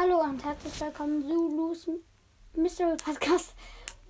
Hallo 0.00 0.20
und 0.22 0.42
herzlich 0.42 0.80
willkommen 0.80 1.20
zu 1.28 1.54
Lus 1.54 1.86
Mystery 2.54 2.96
Podcast. 2.96 3.52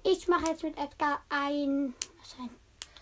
Ich 0.04 0.28
mache 0.28 0.46
jetzt 0.46 0.62
mit 0.62 0.78
Edgar 0.78 1.20
ein, 1.30 1.94
was 2.20 2.36
ein 2.38 2.48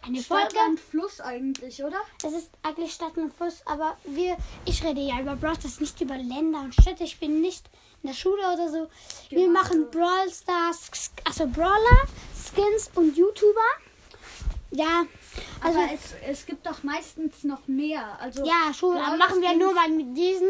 eine 0.00 0.22
Stadt, 0.22 0.40
Folge. 0.40 0.54
Land, 0.56 0.80
Fluss 0.80 1.20
eigentlich, 1.20 1.84
oder? 1.84 1.98
Es 2.24 2.32
ist 2.32 2.50
eigentlich 2.62 2.94
Stadt 2.94 3.18
und 3.18 3.34
Fluss, 3.34 3.60
aber 3.66 3.98
wir, 4.04 4.38
ich 4.64 4.82
rede 4.82 5.02
ja 5.02 5.20
über 5.20 5.36
Brawl 5.36 5.56
Stars, 5.56 5.80
nicht 5.80 6.00
über 6.00 6.16
Länder 6.16 6.60
und 6.60 6.72
Städte. 6.72 7.04
Ich 7.04 7.20
bin 7.20 7.42
nicht 7.42 7.68
in 8.02 8.08
der 8.08 8.14
Schule 8.14 8.40
oder 8.54 8.70
so. 8.70 8.88
Wir 9.28 9.38
Genau. 9.46 9.60
machen 9.60 9.90
Brawl 9.90 10.30
Stars, 10.30 11.10
also 11.26 11.46
Brawler, 11.46 12.08
Skins 12.34 12.90
und 12.94 13.14
YouTuber. 13.14 13.68
Ja, 14.70 15.04
also 15.62 15.78
Aber 15.78 15.88
es, 15.94 16.14
es 16.28 16.46
gibt 16.46 16.66
doch 16.66 16.82
meistens 16.82 17.42
noch 17.44 17.66
mehr. 17.66 18.18
Also 18.20 18.44
ja, 18.44 18.72
schon, 18.74 18.96
aber 18.96 19.16
machen 19.16 19.40
wir 19.40 19.56
nur 19.56 19.72
mal 19.74 19.88
mit 19.88 20.16
diesen. 20.16 20.48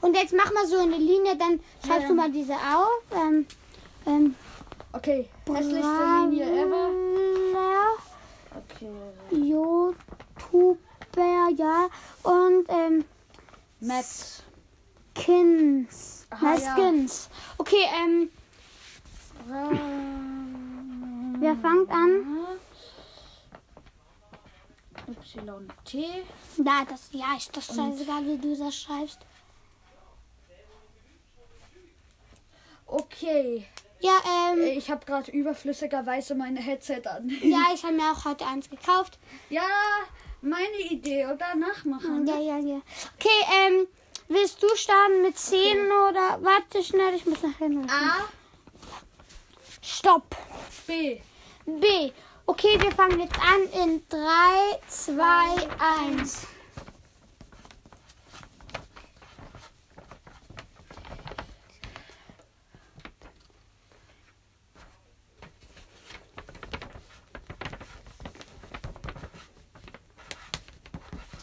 Und 0.00 0.14
jetzt 0.16 0.32
mach 0.32 0.52
mal 0.52 0.66
so 0.66 0.78
eine 0.78 0.96
Linie, 0.96 1.36
dann 1.36 1.60
schreibst 1.84 2.02
Ja. 2.02 2.08
du 2.08 2.14
mal 2.14 2.30
diese 2.30 2.54
auf. 2.54 3.02
Ähm, 3.14 3.46
ähm, 4.06 4.34
Okay, 4.90 5.28
hässlichste 5.46 6.26
Linie 6.30 6.64
ever. 6.64 6.88
Okay. 8.56 8.90
YouTuber, 9.30 10.78
ja. 11.56 11.88
Und 12.22 12.64
ähm, 12.68 13.04
Maps. 13.80 14.42
Skins. 15.16 16.26
Aha, 16.30 16.54
ja. 16.54 16.74
Skins. 16.74 17.28
Okay, 17.58 17.84
ähm, 18.02 18.30
wer 21.40 21.56
fängt 21.56 21.90
an? 21.90 22.38
YT. 25.34 26.24
Da, 26.58 26.84
das, 26.88 27.08
ja, 27.12 27.36
ist 27.36 27.56
das 27.56 27.66
scheißegal, 27.66 28.26
wie 28.26 28.38
du 28.38 28.56
das 28.56 28.76
schreibst. 28.76 29.18
Okay. 32.86 33.66
Ja, 34.00 34.18
ähm, 34.52 34.62
Ich 34.62 34.90
habe 34.90 35.04
gerade 35.04 35.30
überflüssigerweise 35.30 36.34
meine 36.34 36.60
Headset 36.60 37.02
an. 37.06 37.28
ja, 37.42 37.66
ich 37.74 37.82
habe 37.82 37.94
mir 37.94 38.12
auch 38.12 38.24
heute 38.24 38.46
eins 38.46 38.70
gekauft. 38.70 39.18
Ja, 39.50 39.66
meine 40.40 40.80
Idee, 40.90 41.26
oder? 41.26 41.54
Nachmachen. 41.54 42.26
Ja, 42.26 42.38
ja, 42.38 42.58
ja. 42.58 42.80
Okay, 43.16 43.66
ähm, 43.66 43.86
willst 44.28 44.62
du 44.62 44.68
starten 44.76 45.22
mit 45.22 45.36
10 45.36 45.58
oder? 45.86 46.38
Warte 46.42 46.82
schnell, 46.82 47.14
ich 47.14 47.26
muss 47.26 47.42
nach 47.42 47.58
hinten. 47.58 47.90
A, 47.90 48.28
Stopp. 49.82 50.36
B. 50.86 51.20
B. 51.66 52.12
Okay, 52.48 52.80
wir 52.80 52.90
fangen 52.92 53.20
jetzt 53.20 53.38
an 53.38 53.62
in 53.82 54.02
3, 54.08 54.80
2, 54.88 55.68
1. 56.18 56.46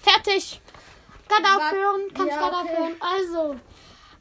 Fertig. 0.02 0.62
Wa- 1.28 1.58
aufhören, 1.58 2.02
kannst 2.14 2.32
Ja, 2.36 2.38
gerade 2.50 2.56
okay. 2.70 2.72
aufhören. 2.78 2.96
Also, 3.02 3.56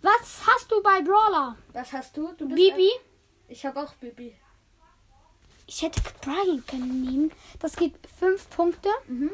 was 0.03 0.43
hast 0.47 0.71
du 0.73 0.83
bei 0.83 1.01
Brawler? 1.03 1.57
Was 1.73 1.93
hast 1.93 2.17
du? 2.17 2.33
du 2.33 2.47
bist 2.49 2.57
Bibi? 2.57 2.91
Ich 3.49 3.65
habe 3.65 3.81
auch 3.81 3.95
Bibi. 3.95 4.37
Ich 5.67 5.83
hätte 5.83 6.01
Brian 6.21 6.65
können 6.67 7.03
nehmen. 7.03 7.33
Das 7.59 7.77
gibt 7.77 8.07
5 8.19 8.51
Punkte. 8.51 8.89
Mhm. 9.07 9.31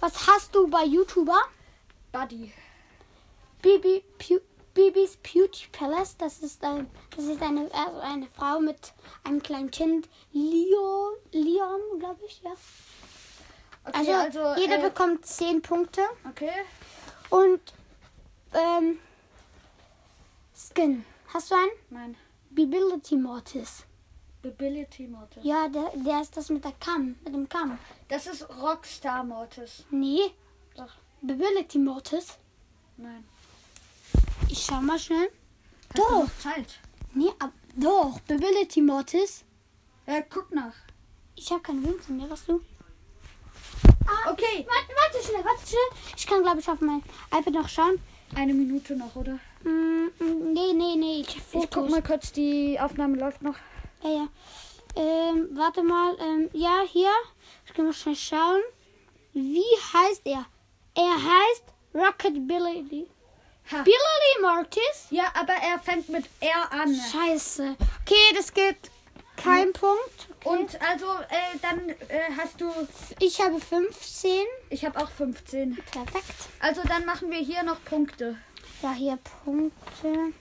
Was 0.00 0.26
hast 0.26 0.54
du 0.54 0.68
bei 0.68 0.84
YouTuber? 0.84 1.38
Buddy. 2.12 2.52
Bibi, 3.62 4.04
Pu 4.18 4.40
Bibis 4.74 5.16
Beauty 5.16 5.66
Palace. 5.72 6.16
Das 6.18 6.38
ist, 6.40 6.62
ein, 6.62 6.88
das 7.16 7.24
ist 7.24 7.42
eine, 7.42 7.68
also 7.72 8.00
eine 8.00 8.28
Frau 8.28 8.60
mit 8.60 8.92
einem 9.24 9.42
kleinen 9.42 9.70
Kind. 9.70 10.08
Leon, 10.32 11.14
Leon 11.32 11.80
glaube 11.98 12.20
ich, 12.26 12.42
ja. 12.42 12.52
Okay, 13.84 13.98
Also, 13.98 14.12
also, 14.12 14.60
jeder 14.60 14.78
äh, 14.78 14.88
bekommt 14.88 15.24
10 15.24 15.62
Punkte. 15.62 16.02
Okay. 16.28 16.52
Und 17.30 17.60
ähm, 18.52 18.98
Skin. 20.54 21.04
Hast 21.32 21.50
du 21.50 21.54
einen? 21.54 21.70
Mein 21.90 22.16
Bibility 22.50 23.16
Mortis. 23.16 23.84
Ability 24.46 25.06
Mortis. 25.08 25.42
Ja, 25.44 25.68
der, 25.68 25.90
der 25.94 26.20
ist 26.20 26.36
das 26.36 26.48
mit 26.50 26.64
der 26.64 26.72
Kamm, 26.78 27.16
mit 27.24 27.34
dem 27.34 27.48
Kamm. 27.48 27.78
Das 28.08 28.26
ist 28.26 28.48
Rockstar 28.48 29.24
Mortis. 29.24 29.84
Nee, 29.90 30.30
Doch. 30.76 30.92
Bibility 31.22 31.78
Mortis. 31.78 32.38
Nein. 32.96 33.24
Ich 34.48 34.64
schau 34.64 34.80
mal 34.80 34.98
schnell. 34.98 35.28
Hast 35.90 35.98
Doch. 35.98 36.28
Zeit? 36.38 36.78
Nee, 37.14 37.30
ab, 37.38 37.52
doch, 37.74 38.20
Bibility 38.20 38.80
Mortis. 38.82 39.44
Ja, 40.06 40.20
guck 40.22 40.52
nach. 40.54 40.74
Ich 41.34 41.50
habe 41.50 41.62
keine 41.62 41.82
Wünsche 41.82 42.12
mehr, 42.12 42.28
was 42.30 42.44
du? 42.46 42.60
Ah, 44.06 44.30
Okay. 44.30 44.66
Warte, 44.66 44.92
warte 44.94 45.26
schnell, 45.26 45.44
warte 45.44 45.66
schnell. 45.66 46.14
Ich 46.16 46.26
kann, 46.26 46.42
glaube 46.42 46.60
ich, 46.60 46.68
auf 46.68 46.80
mein 46.80 47.02
iPad 47.36 47.52
noch 47.54 47.68
schauen. 47.68 47.98
Eine 48.34 48.54
Minute 48.54 48.96
noch, 48.96 49.14
oder? 49.16 49.38
Mm, 49.64 50.06
mm, 50.18 50.52
nee, 50.52 50.72
nee, 50.74 50.96
nee, 50.96 51.20
ich 51.20 51.36
Ich 51.52 51.70
guck 51.70 51.90
mal 51.90 52.02
kurz, 52.02 52.32
die 52.32 52.78
Aufnahme 52.78 53.16
läuft 53.16 53.42
noch. 53.42 53.56
Ja, 54.02 54.10
ja. 54.10 54.28
Ähm, 54.96 55.48
warte 55.52 55.82
mal. 55.82 56.16
Ähm, 56.20 56.50
ja, 56.52 56.82
hier. 56.86 57.10
Ich 57.66 57.74
kann 57.74 57.84
mal 57.84 57.92
schnell 57.92 58.16
schauen. 58.16 58.60
Wie 59.32 59.62
heißt 59.92 60.22
er? 60.24 60.46
Er 60.94 61.14
heißt 61.14 61.64
Rocket 61.94 62.46
Billy. 62.46 63.06
Ha. 63.70 63.82
Billy 63.82 64.42
Mortis? 64.42 65.06
Ja, 65.10 65.24
aber 65.34 65.54
er 65.54 65.78
fängt 65.78 66.08
mit 66.08 66.24
R 66.40 66.72
an. 66.72 66.94
Scheiße. 66.94 67.76
Okay, 68.02 68.34
das 68.34 68.54
gibt 68.54 68.90
kein 69.36 69.72
Punkt. 69.72 70.28
Okay. 70.40 70.48
Und 70.48 70.80
also, 70.80 71.06
äh, 71.28 71.58
dann 71.60 71.90
äh, 71.90 72.30
hast 72.36 72.60
du. 72.60 72.70
ich 73.20 73.40
habe 73.40 73.60
15. 73.60 74.30
Ich 74.70 74.84
habe 74.84 74.98
auch 74.98 75.10
15. 75.10 75.76
Perfekt. 75.90 76.34
Also, 76.60 76.82
dann 76.88 77.04
machen 77.04 77.30
wir 77.30 77.38
hier 77.38 77.62
noch 77.62 77.82
Punkte. 77.84 78.36
Ja, 78.82 78.92
hier 78.92 79.18
Punkte. 79.44 80.32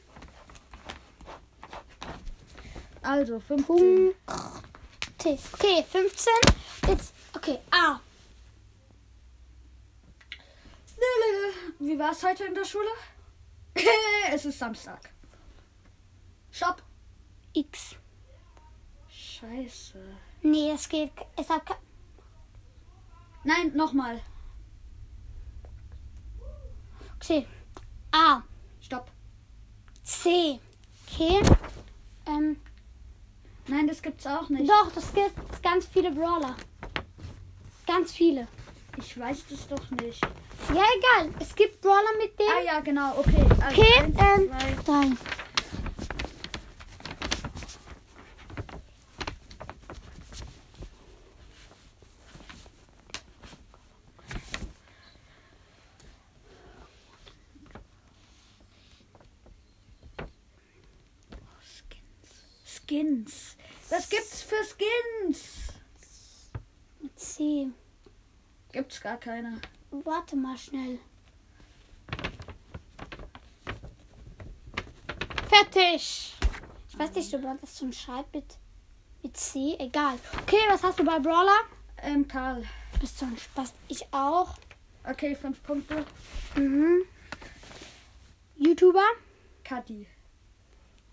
Also, 3.06 3.40
15. 3.40 3.66
Punkte. 3.66 4.16
Okay, 5.54 5.84
15. 5.84 6.34
Jetzt, 6.88 7.14
okay, 7.36 7.60
A. 7.72 8.00
Wie 11.80 12.00
war 12.00 12.12
es 12.12 12.24
heute 12.24 12.46
in 12.46 12.56
der 12.56 12.66
Schule? 12.66 12.90
es 14.32 14.46
ist 14.46 14.58
Samstag. 14.58 15.10
Stopp. 16.52 16.82
X. 17.54 17.96
Scheiße. 19.10 20.02
Nee, 20.42 20.72
es 20.72 20.90
geht. 20.90 21.12
Es 21.36 21.50
hat. 21.50 21.64
Nein, 23.44 23.72
nochmal. 23.76 24.22
Okay. 27.16 27.48
A. 28.12 28.42
Stopp. 28.82 29.12
C. 30.04 30.60
Okay. 31.08 31.42
Ähm, 32.26 32.58
Nein, 33.68 33.88
das 33.88 34.02
gibt's 34.02 34.28
auch 34.28 34.50
nicht. 34.50 34.70
doch, 34.70 34.92
das 34.94 35.12
gibt 35.14 35.64
ganz 35.64 35.86
viele 35.88 36.12
Brawler. 36.12 36.56
Ganz 37.88 38.12
viele. 38.12 38.48
Ich 38.98 39.20
weiß 39.20 39.44
das 39.50 39.68
doch 39.68 39.92
nicht. 40.02 40.22
Ja, 40.74 40.84
egal. 40.98 41.34
Es 41.40 41.54
gibt 41.56 41.82
Brawler 41.82 42.16
mit 42.20 42.32
Ah 42.40 42.56
denen. 42.58 42.66
ja, 42.66 42.80
genau. 42.80 43.18
Okay. 43.20 43.46
Also 43.62 43.82
Okay, 43.82 43.94
eins, 44.00 44.18
ähm, 44.20 44.50
zwei. 44.50 44.84
drei. 44.86 45.12
Skins. 63.26 63.58
Was 63.90 64.10
gibt's 64.10 64.42
für 64.42 64.64
Skins? 64.64 65.74
Mit 67.00 67.20
C. 67.20 67.68
Gibt's 68.72 69.02
gar 69.02 69.18
keine. 69.18 69.60
Warte 69.92 70.36
mal 70.36 70.58
schnell. 70.58 71.00
Fertig. 75.48 76.34
Ich 76.90 77.00
weiß 77.00 77.14
nicht, 77.14 77.34
ob 77.34 77.62
das 77.62 77.78
schon 77.78 77.94
schreibt 77.94 78.34
mit, 78.34 78.58
mit 79.22 79.38
C. 79.38 79.76
Egal. 79.80 80.18
Okay, 80.42 80.62
was 80.70 80.84
hast 80.84 81.00
du 81.00 81.06
bei 81.06 81.20
Brawler? 81.20 81.60
Ähm, 82.02 82.28
Karl. 82.28 82.64
Du 82.94 83.00
bist 83.00 83.18
so 83.18 83.26
ein 83.26 83.38
Spaß. 83.38 83.74
Ich 83.88 84.06
auch. 84.12 84.56
Okay, 85.04 85.36
fünf 85.36 85.62
Punkte. 85.62 86.06
Mhm. 86.56 87.04
YouTuber? 88.58 89.06
Kadi. 89.64 90.08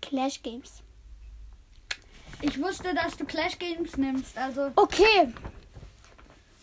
Clash 0.01 0.41
Games. 0.41 0.81
Ich 2.45 2.61
wusste, 2.61 2.93
dass 2.93 3.15
du 3.15 3.23
Clash 3.25 3.57
Games 3.57 3.95
nimmst, 3.95 4.37
also. 4.37 4.69
Okay. 4.75 5.33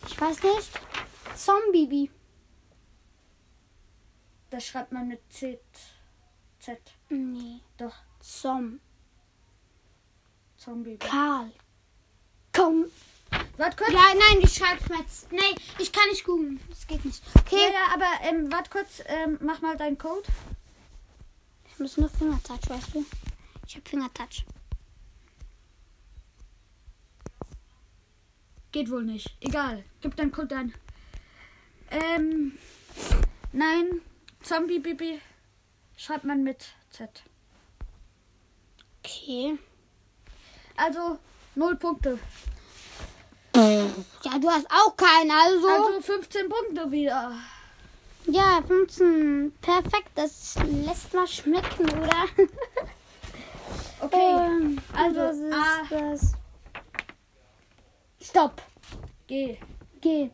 Ich 0.07 0.21
weiß 0.21 0.43
nicht. 0.43 0.79
Zombie. 1.35 2.11
Das 4.51 4.63
schreibt 4.67 4.91
man 4.91 5.07
mit 5.07 5.21
Z. 5.33 5.59
Z. 6.59 6.79
Nee. 7.09 7.61
Doch. 7.77 7.95
Zom. 8.19 8.79
Zombie. 10.55 10.97
Karl. 10.97 11.51
Komm. 12.53 12.85
Warte 13.57 13.77
kurz. 13.77 13.91
Ja, 13.91 14.03
nein, 14.13 14.39
ich 14.43 14.53
schreibe 14.53 14.87
mal. 14.93 15.03
Nein, 15.31 15.55
ich 15.79 15.91
kann 15.91 16.07
nicht 16.09 16.23
googeln. 16.25 16.59
Das 16.69 16.85
geht 16.85 17.03
nicht. 17.03 17.23
Ja, 17.33 17.41
Okay. 17.41 17.73
ja, 17.73 17.93
aber 17.95 18.29
ähm, 18.29 18.51
warte 18.51 18.69
kurz. 18.69 19.01
Ähm, 19.07 19.39
mach 19.41 19.61
mal 19.61 19.75
deinen 19.77 19.97
Code. 19.97 20.27
Ich 21.71 21.79
muss 21.79 21.97
nur 21.97 22.09
Fingertouch, 22.09 22.69
weißt 22.69 22.93
du? 22.93 23.03
Ich 23.65 23.75
habe 23.77 23.89
Fingertouch. 23.89 24.45
Geht 28.71 28.89
wohl 28.89 29.03
nicht. 29.03 29.29
Egal. 29.41 29.83
Gib 30.01 30.15
deinen 30.15 30.31
Code 30.31 30.55
ein. 30.55 30.73
Ähm. 31.89 32.57
Nein. 33.51 34.01
Zombie 34.41 34.79
Bibi. 34.79 35.19
Schreibt 35.97 36.23
man 36.23 36.43
mit 36.43 36.65
Z. 36.89 37.09
Okay. 39.03 39.57
Also, 40.77 41.19
null 41.55 41.75
Punkte. 41.75 42.17
Ja, 43.53 44.39
du 44.39 44.49
hast 44.49 44.65
auch 44.71 44.95
keinen, 44.95 45.31
also. 45.31 45.67
Also 45.67 46.01
15 46.01 46.49
Punkte 46.49 46.91
wieder. 46.91 47.33
ja, 48.27 48.61
15. 48.65 49.51
Perfekt. 49.61 50.11
Das 50.15 50.55
lässt 50.85 51.13
mal 51.13 51.27
schmecken, 51.27 51.89
oder? 51.89 52.25
Okay. 54.03 54.17
Ähm, 54.17 54.79
also, 54.95 55.15
das 55.19 55.37
ist 55.37 55.53
A. 55.53 55.83
das. 55.91 56.33
Stopp. 58.31 58.61
G. 59.27 59.57
Geh. 59.99 60.29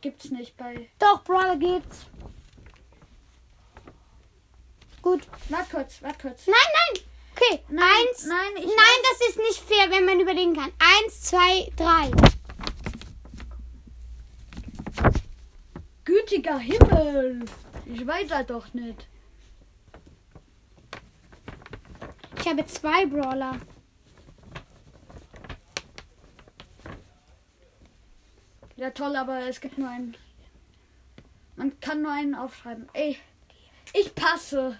Gibt's 0.00 0.30
nicht 0.30 0.56
bei. 0.56 0.88
Doch, 1.00 1.24
Brawler 1.24 1.56
geht's. 1.56 2.06
Gut. 5.02 5.26
Warte 5.48 5.70
kurz, 5.70 6.00
warte 6.02 6.18
kurz. 6.28 6.46
Nein, 6.46 6.54
nein. 6.94 7.02
Okay. 7.34 7.64
Nein, 7.68 8.06
Eins. 8.08 8.26
nein, 8.26 8.52
ich 8.58 8.64
nein, 8.66 9.00
das 9.02 9.28
ist 9.28 9.38
nicht 9.38 9.58
fair, 9.60 9.90
wenn 9.90 10.04
man 10.04 10.20
überlegen 10.20 10.54
kann. 10.54 10.70
Eins, 10.78 11.22
zwei, 11.22 11.68
drei. 11.74 12.12
Gütiger 16.04 16.58
Himmel. 16.58 17.44
Ich 17.86 18.06
weiß 18.06 18.28
das 18.28 18.46
doch 18.46 18.72
nicht. 18.72 19.08
Ich 22.38 22.46
habe 22.46 22.64
zwei 22.66 23.04
Brawler. 23.06 23.58
Ja, 28.80 28.88
toll, 28.88 29.14
aber 29.14 29.40
es 29.40 29.60
gibt 29.60 29.76
nur 29.76 29.90
einen. 29.90 30.16
Man 31.54 31.78
kann 31.80 32.00
nur 32.00 32.12
einen 32.12 32.34
aufschreiben. 32.34 32.88
Ey, 32.94 33.18
ich 33.92 34.14
passe. 34.14 34.78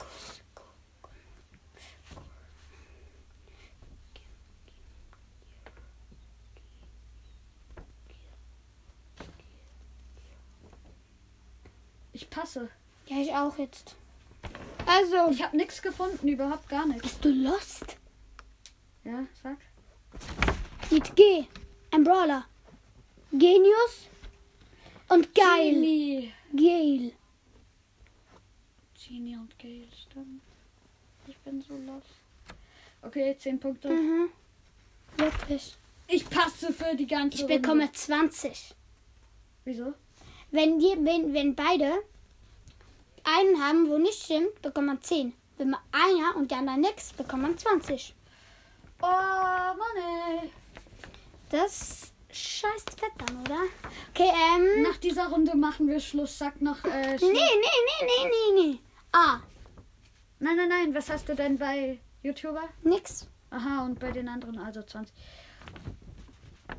Ich 12.14 12.30
passe. 12.30 12.70
Ja, 13.04 13.18
ich 13.18 13.34
auch 13.34 13.58
jetzt. 13.58 13.96
Also, 14.86 15.30
Ich 15.30 15.42
habe 15.42 15.58
nichts 15.58 15.82
gefunden, 15.82 16.26
überhaupt 16.26 16.70
gar 16.70 16.86
nichts. 16.86 17.02
bist 17.02 17.22
du 17.22 17.28
lost? 17.28 17.98
Ja, 19.04 19.26
sag. 19.42 19.58
Mit 20.90 21.14
G. 21.16 21.44
Ein 21.90 22.04
Brawler. 22.04 22.46
Genius. 23.32 24.08
Und 25.08 25.34
geil. 25.34 25.72
Genie. 25.74 26.32
Geil. 26.56 27.12
Genie 29.06 29.36
und 29.36 29.58
Gale, 29.58 29.88
stimmt. 30.02 30.42
Ich 31.26 31.36
bin 31.38 31.60
so 31.62 31.74
lost. 31.74 32.06
Okay, 33.02 33.36
10 33.36 33.58
Punkte. 33.58 33.88
Mhm. 33.90 34.30
Wirklich. 35.16 35.76
Ich 36.06 36.28
passe 36.28 36.72
für 36.72 36.94
die 36.96 37.06
ganze 37.06 37.36
Ich 37.36 37.42
Runde. 37.42 37.58
bekomme 37.60 37.90
20. 37.92 38.74
Wieso? 39.64 39.94
Wenn, 40.50 40.78
die, 40.78 40.96
wenn, 41.00 41.32
wenn 41.32 41.54
beide 41.54 42.02
einen 43.22 43.62
haben, 43.62 43.88
wo 43.88 43.98
nicht 43.98 44.22
stimmt, 44.24 44.60
bekommt 44.62 44.86
man 44.88 45.02
10. 45.02 45.32
Wenn 45.56 45.70
man 45.70 45.80
einer 45.92 46.36
und 46.36 46.50
der 46.50 46.58
andere 46.58 46.78
nix, 46.78 47.12
bekommt 47.12 47.42
man 47.42 47.56
20. 47.58 48.14
Oh, 49.02 49.06
Mann, 49.06 49.76
ey. 50.42 50.50
Das 51.50 52.09
scheißt 52.32 52.98
fett 52.98 53.12
dann, 53.18 53.40
oder? 53.42 53.60
Okay, 54.10 54.30
ähm. 54.56 54.82
Nach 54.82 54.96
dieser 54.98 55.28
Runde 55.28 55.56
machen 55.56 55.88
wir 55.88 56.00
Schluss. 56.00 56.38
Sag 56.38 56.60
noch. 56.60 56.82
Äh, 56.84 57.12
Nee, 57.12 57.18
Schluss. 57.18 57.32
nee, 57.32 57.38
nee, 57.38 58.06
nee, 58.06 58.30
nee, 58.56 58.62
nee. 58.72 58.78
Ah, 59.12 59.40
Nein, 60.38 60.56
nein, 60.56 60.68
nein. 60.68 60.94
Was 60.94 61.10
hast 61.10 61.28
du 61.28 61.34
denn 61.34 61.58
bei 61.58 61.98
YouTuber? 62.22 62.68
nix. 62.82 63.26
Aha, 63.50 63.84
und 63.84 63.98
bei 63.98 64.10
den 64.10 64.28
anderen 64.28 64.58
also 64.58 64.82
20. 64.82 65.14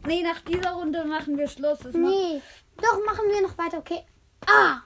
Nee, 0.07 0.24
nach 0.24 0.39
dieser 0.42 0.71
Runde 0.71 1.03
machen 1.06 1.38
wir 1.38 1.48
Schluss. 1.48 1.83
Macht- 1.83 1.94
Nee. 1.95 2.42
Doch, 2.77 3.00
machen 3.06 3.25
wir 3.30 3.42
noch 3.42 3.57
weiter, 3.57 3.77
okay. 3.77 4.03
Ah, 4.48 4.81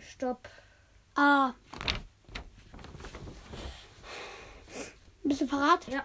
Stopp. 0.00 0.48
ah. 1.16 1.52
Bist 5.24 5.40
du 5.42 5.46
parat? 5.46 5.86
Ja. 5.88 6.02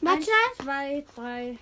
Warte 0.00 0.20
Eins, 0.22 0.56
zwei, 0.64 1.04
drei. 1.14 1.58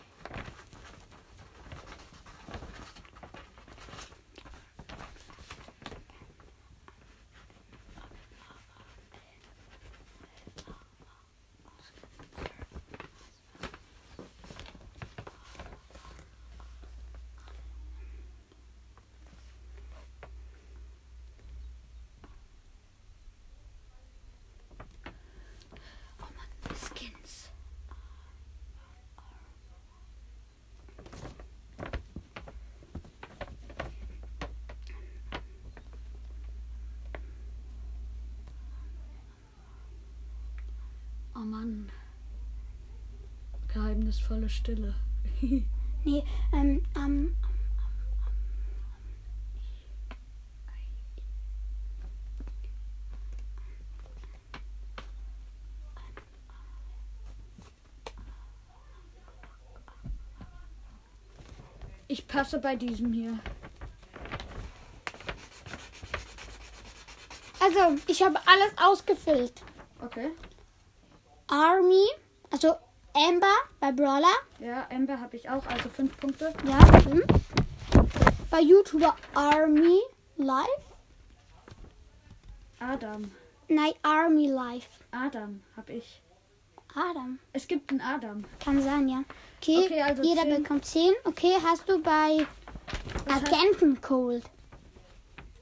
Oh 26.20 26.26
Mann, 26.36 26.76
Skins. 26.76 27.48
Oh 41.34 41.37
Mann. 41.50 41.90
Geheimnisvolle 43.72 44.48
Stille. 44.48 44.94
Nee, 46.04 46.24
ähm, 46.52 46.82
ähm. 46.96 47.36
Ich 62.06 62.26
passe 62.26 62.58
bei 62.58 62.76
diesem 62.76 63.12
hier. 63.12 63.38
Also, 67.60 68.00
ich 68.06 68.22
habe 68.22 68.38
alles 68.46 68.72
ausgefüllt. 68.78 69.62
Okay. 70.00 70.30
Army, 71.48 72.06
also 72.50 72.74
Amber 73.14 73.54
bei 73.80 73.92
Brawler. 73.92 74.34
Ja, 74.58 74.86
Amber 74.90 75.18
habe 75.20 75.36
ich 75.36 75.48
auch, 75.48 75.64
also 75.66 75.88
fünf 75.88 76.16
Punkte. 76.18 76.52
Ja, 76.66 76.78
fünf. 77.00 77.24
Bei 78.50 78.60
YouTuber 78.60 79.14
Army 79.34 79.98
Live. 80.36 80.66
Adam. 82.80 83.30
Nein, 83.68 83.92
Army 84.02 84.46
Live. 84.48 84.88
Adam 85.10 85.62
habe 85.76 85.92
ich. 85.94 86.22
Adam. 86.94 87.38
Es 87.52 87.66
gibt 87.68 87.90
einen 87.90 88.00
Adam. 88.00 88.44
Kann 88.64 88.82
sein, 88.82 89.08
ja. 89.08 89.22
Okay, 89.60 89.84
Okay, 89.84 90.02
also 90.02 90.22
jeder 90.22 90.42
zehn. 90.42 90.62
bekommt 90.62 90.84
10. 90.84 91.12
Okay, 91.24 91.54
hast 91.62 91.88
du 91.88 92.00
bei 92.00 92.46
Was 93.26 93.42
heißt- 93.42 93.52
Agenten 93.52 94.00
Cold? 94.00 94.44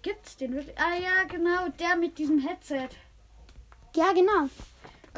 Gibt's 0.03 0.37
den 0.37 0.55
wirklich? 0.55 0.79
Ah 0.79 0.95
ja, 0.95 1.25
genau, 1.29 1.69
der 1.81 1.97
mit 1.97 2.17
diesem 2.19 2.39
Headset. 2.39 2.89
Ja, 3.97 4.13
genau. 4.13 4.49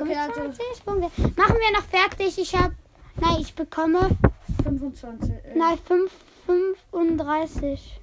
Okay, 0.00 0.16
also 0.16 0.32
20 0.52 0.84
Punkte. 0.84 1.10
Machen 1.40 1.56
wir 1.58 1.72
noch 1.78 1.86
fertig. 1.86 2.38
Ich 2.38 2.54
habe, 2.54 2.74
nein, 3.16 3.36
ich 3.40 3.54
bekomme, 3.54 4.08
25. 4.62 5.30
Äh, 5.30 5.54
nein, 5.54 5.78
5, 5.86 6.12
35. 6.90 8.00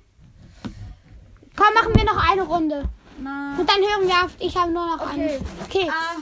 Komm, 1.55 1.73
machen 1.73 1.95
wir 1.95 2.03
noch 2.03 2.31
eine 2.31 2.41
Runde. 2.43 2.89
Na, 3.19 3.55
Und 3.57 3.69
dann 3.69 3.77
hören 3.77 4.07
wir 4.07 4.25
auf. 4.25 4.31
Ich 4.39 4.55
habe 4.57 4.71
nur 4.71 4.85
noch 4.85 5.01
Okay. 5.01 5.13
eine. 5.21 5.39
Okay. 5.65 5.89
A, 5.89 6.15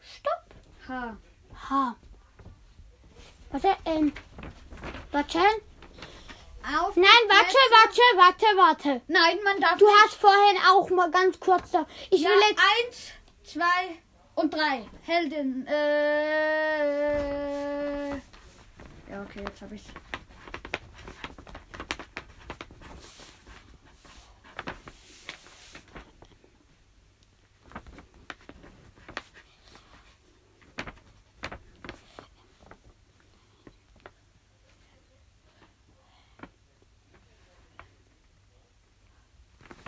Stopp. 0.00 0.88
H. 0.88 1.16
H. 1.70 1.96
Warte, 3.50 3.68
ähm. 3.86 4.12
Warte. 5.10 5.38
auf. 5.38 6.96
Nein, 6.96 7.24
warte, 7.28 7.56
warte, 7.70 8.00
warte, 8.16 8.46
warte. 8.56 9.00
Nein, 9.08 9.38
man 9.42 9.60
darf 9.60 9.78
Du 9.78 9.86
nicht. 9.86 9.96
hast 10.04 10.14
vorhin 10.14 10.56
auch 10.70 10.88
mal 10.90 11.10
ganz 11.10 11.40
kurz 11.40 11.70
da. 11.72 11.86
Ich 12.10 12.20
ja, 12.20 12.28
will 12.28 12.36
jetzt. 12.50 12.60
eins, 12.86 13.12
zwei 13.48 13.98
und 14.34 14.52
drei. 14.52 14.84
Heldin. 15.02 15.66
Äh. 15.66 15.78
Ja, 19.10 19.22
okay, 19.22 19.42
jetzt 19.46 19.62
habe 19.62 19.74
ich's. 19.74 19.86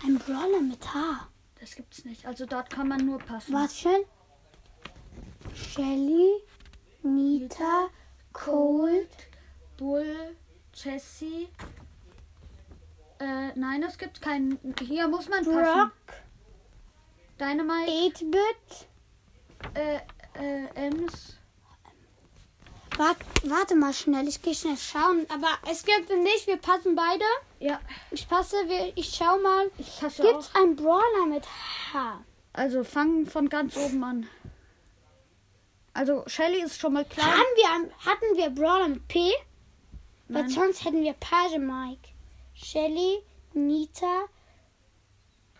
Ein 0.02 0.18
Brawler 0.18 0.62
mit 0.62 0.94
Haar. 0.94 1.28
Das 1.60 1.74
gibt's 1.74 2.04
nicht. 2.04 2.26
Also 2.26 2.46
dort 2.46 2.70
kann 2.70 2.88
man 2.88 3.04
nur 3.04 3.18
passen. 3.18 3.52
Warte 3.54 3.74
schön. 3.74 4.04
Shelly, 5.54 6.30
Nita, 7.02 7.88
Cold, 8.32 9.08
Bull, 9.76 10.36
Jessie. 10.74 11.48
Äh, 13.18 13.52
nein, 13.58 13.82
es 13.82 13.98
gibt 13.98 14.22
keinen. 14.22 14.58
Hier 14.80 15.06
muss 15.08 15.28
man 15.28 15.44
passen. 15.44 15.62
Brock, 15.62 15.92
Dynamite, 17.38 18.24
8-Bit. 18.24 18.88
äh, 19.74 19.96
äh, 20.34 20.66
Ems. 20.86 21.36
Warte, 22.96 23.24
warte 23.44 23.74
mal 23.76 23.92
schnell, 23.92 24.28
ich 24.28 24.40
gehe 24.42 24.54
schnell 24.54 24.76
schauen. 24.76 25.26
Aber 25.30 25.48
es 25.70 25.84
gibt 25.84 26.10
nicht, 26.10 26.46
wir 26.46 26.56
passen 26.58 26.94
beide. 26.94 27.24
Ja, 27.60 27.78
Ich 28.10 28.26
passe, 28.28 28.56
ich 28.96 29.14
schau 29.14 29.38
mal. 29.38 29.70
ich 29.78 30.02
hasse 30.02 30.22
Gibt's 30.22 30.50
auch. 30.54 30.60
einen 30.60 30.76
Brawler 30.76 31.26
mit 31.28 31.44
Haar? 31.92 32.24
Also 32.52 32.82
fangen 32.84 33.26
von 33.26 33.48
ganz 33.48 33.76
oben 33.76 34.02
an. 34.02 34.28
Also 35.92 36.24
Shelly 36.26 36.62
ist 36.62 36.80
schon 36.80 36.94
mal 36.94 37.04
klar. 37.04 37.26
Haben 37.26 37.38
wir, 37.56 37.90
hatten 38.10 38.36
wir 38.36 38.50
Brawler 38.50 38.88
mit 38.88 39.06
P? 39.08 39.18
Weil 40.28 40.42
Nein. 40.42 40.48
sonst 40.50 40.84
hätten 40.84 41.02
wir 41.02 41.12
Page 41.14 41.58
Mike. 41.58 42.08
Shelly, 42.54 43.18
Nita, 43.52 44.24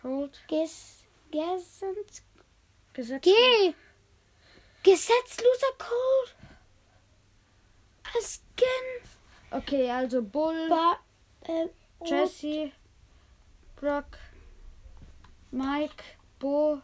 Cold, 0.01 0.41
Ges, 0.47 1.03
Gesens, 1.29 2.23
Gesetz. 2.93 3.23
G. 3.23 3.31
Gesetzloser 4.83 5.73
Code. 5.77 6.31
Skin. 8.21 9.09
Okay, 9.51 9.89
also 9.89 10.21
Bull, 10.21 10.67
Ba, 10.69 10.97
äh, 11.43 11.67
Jesse, 12.03 12.71
Brock, 13.75 14.17
Mike, 15.51 16.03
Bo, 16.39 16.81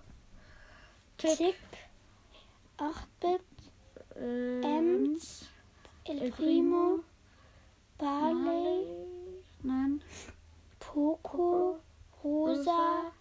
Tick, 1.17 1.38
Tick. 1.38 1.55
8-Bit. 2.77 3.41
äh, 4.15 4.62
Ems, 4.62 5.50
El 6.05 6.31
Primo. 6.31 7.00
Barley. 7.97 8.86
Nein. 9.63 10.01
Poco. 10.79 11.79
Rosa. 12.24 13.12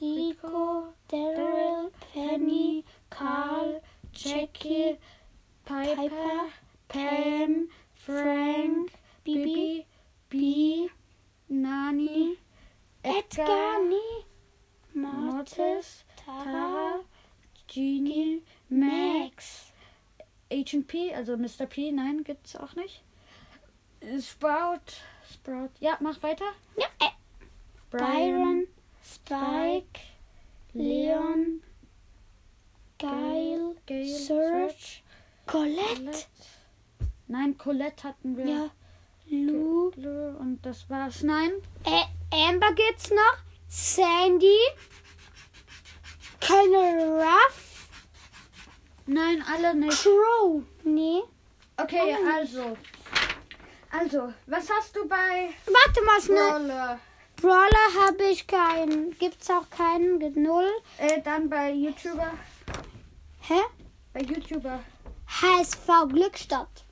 Rico. 0.00 0.92
Daryl. 1.08 1.90
Penny. 2.12 2.84
Carl. 3.08 3.80
Jackie. 4.12 4.98
Piper. 5.64 6.50
Pam, 6.88 7.68
Frank, 7.94 8.92
Bibi, 9.24 9.84
B, 10.30 10.88
Nani, 11.48 12.36
Edgar. 13.02 13.78
Nee. 13.88 14.24
Mortis. 14.94 16.04
Tara. 16.24 17.00
Genie, 17.66 18.42
Max. 18.68 19.72
Agent 20.50 20.86
P, 20.88 21.14
also 21.14 21.36
Mr. 21.36 21.66
P, 21.66 21.92
nein, 21.92 22.24
gibt's 22.24 22.56
auch 22.56 22.74
nicht. 22.74 23.02
Sprout, 24.20 25.02
Sprout, 25.30 25.70
ja, 25.80 25.98
mach 26.00 26.22
weiter. 26.22 26.46
Ja, 26.76 26.86
äh, 27.00 27.10
Byron. 27.90 28.66
Spike. 29.02 30.00
Leon. 30.72 31.62
Geil. 32.98 33.76
Gale, 33.86 34.06
Search. 34.06 35.02
Colette. 35.46 35.96
Colette. 35.96 36.26
Nein, 37.26 37.56
Colette 37.58 38.04
hatten 38.04 38.36
wir. 38.36 38.46
Ja. 38.46 38.70
Lou, 39.30 39.90
Und 40.38 40.58
das 40.62 40.88
war's. 40.88 41.22
Nein. 41.22 41.50
Äh, 41.84 42.04
Amber 42.48 42.72
gibt's 42.72 43.10
noch. 43.10 43.36
Sandy. 43.68 44.56
Colonel 46.46 47.20
Ruff. 47.20 47.88
Nein, 49.06 49.42
alle 49.52 49.74
nicht. 49.74 50.02
Crow. 50.02 50.62
Nee. 50.84 51.22
Okay, 51.76 52.00
Alle 52.00 52.24
nicht. 52.24 52.34
also. 52.56 52.76
Also, 53.90 54.32
was 54.46 54.68
hast 54.70 54.94
du 54.96 55.08
bei 55.08 55.48
Warte 55.66 56.04
mal 56.04 56.20
schnell. 56.20 56.50
Brawler? 56.50 57.00
Brawler 57.40 58.06
habe 58.06 58.24
ich 58.24 58.46
keinen. 58.46 59.16
Gibt's 59.18 59.48
auch 59.50 59.68
keinen. 59.70 60.18
Null. 60.42 60.68
Äh, 60.98 61.22
dann 61.22 61.48
bei 61.48 61.70
YouTuber. 61.72 62.32
Hä? 63.40 63.60
Bei 64.12 64.20
YouTuber. 64.20 64.80
HSV 65.40 65.86
Glückstadt. 66.12 66.84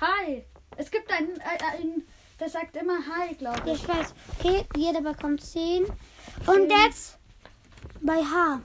Hi. 0.00 0.44
Es 0.80 0.90
gibt 0.90 1.12
einen, 1.12 1.38
äh, 1.40 1.76
einen 1.76 2.08
der 2.40 2.48
sagt 2.48 2.74
immer 2.74 3.00
Hi, 3.06 3.34
glaube 3.34 3.60
ich. 3.66 3.82
ich 3.82 3.86
weiß. 3.86 4.14
Okay, 4.38 4.64
jeder 4.74 5.02
bekommt 5.02 5.44
10. 5.44 5.84
Und 6.46 6.70
jetzt 6.70 7.18
bei 8.00 8.16
H. 8.16 8.62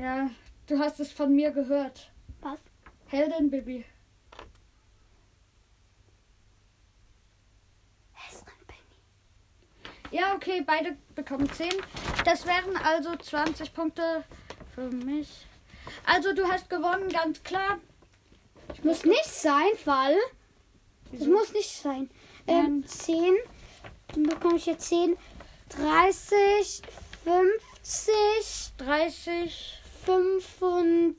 Ja, 0.00 0.30
du 0.68 0.78
hast 0.78 1.00
es 1.00 1.10
von 1.10 1.34
mir 1.34 1.50
gehört. 1.50 2.12
Was? 2.40 2.60
Heldin 3.08 3.50
Baby. 3.50 3.84
Ja, 10.10 10.34
okay, 10.34 10.62
beide 10.64 10.96
bekommen 11.14 11.52
10. 11.52 11.68
Das 12.24 12.46
wären 12.46 12.76
also 12.78 13.14
20 13.14 13.74
Punkte 13.74 14.24
für 14.74 14.88
mich. 14.88 15.46
Also 16.06 16.32
du 16.32 16.48
hast 16.48 16.70
gewonnen, 16.70 17.10
ganz 17.10 17.42
klar. 17.42 17.78
Muss 18.84 19.04
nicht 19.04 19.26
sein, 19.26 19.68
weil. 19.84 20.16
Das 21.12 21.20
Wieso? 21.20 21.30
muss 21.30 21.52
nicht 21.52 21.70
sein. 21.70 22.10
Ähm, 22.46 22.84
10. 22.86 23.34
Dann 24.14 24.22
bekomme 24.24 24.56
ich 24.56 24.66
jetzt 24.66 24.88
10. 24.88 25.16
30, 25.70 26.82
50, 27.24 28.72
30. 28.78 29.74
5 30.04 30.62
und 30.62 31.16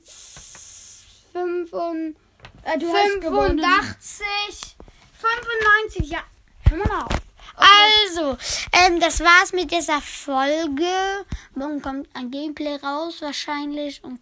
5 1.32 1.72
und 1.72 2.16
Äh, 2.64 2.78
du 2.78 2.92
hast 2.92 3.20
gewonnen. 3.20 3.58
85, 3.60 4.76
95, 5.12 6.10
ja. 6.10 6.24
Hör 6.68 6.78
mal 6.78 7.02
auf. 7.04 7.12
Also, 7.56 8.36
ähm, 8.72 8.98
das 8.98 9.20
war's 9.20 9.52
mit 9.52 9.70
dieser 9.70 10.00
Folge. 10.00 11.24
Morgen 11.54 11.80
kommt 11.82 12.08
ein 12.14 12.30
Gameplay 12.32 12.76
raus 12.76 13.20
wahrscheinlich 13.22 14.02
und 14.02 14.18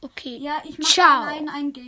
okay. 0.00 0.38
Ja, 0.38 0.60
ich 0.64 0.78
mache 0.78 0.90
Ciao. 0.92 1.22
allein 1.22 1.48
ein 1.48 1.72
Game. 1.72 1.86